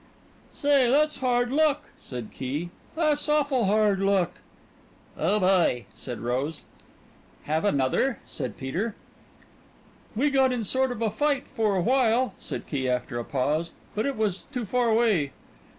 "Say 0.51 0.89
tha's 0.89 1.17
hard 1.17 1.51
luck," 1.51 1.91
said 1.99 2.31
Key 2.31 2.71
"that's 2.95 3.29
awful 3.29 3.65
hard 3.65 3.99
luck." 3.99 4.39
"Oh, 5.15 5.39
boy!" 5.39 5.85
said 5.93 6.21
Rose. 6.21 6.63
"Have 7.43 7.63
another?" 7.65 8.17
said 8.25 8.57
Peter. 8.57 8.95
"We 10.15 10.31
got 10.31 10.51
in 10.51 10.61
a 10.61 10.65
sort 10.65 10.91
of 10.91 11.13
fight 11.13 11.45
for 11.45 11.75
a 11.75 11.81
while," 11.83 12.33
said 12.39 12.65
Key 12.65 12.89
after 12.89 13.19
a 13.19 13.23
pause, 13.23 13.73
"but 13.93 14.07
it 14.07 14.15
was 14.17 14.45
too 14.51 14.65
far 14.65 14.89
away." 14.89 15.33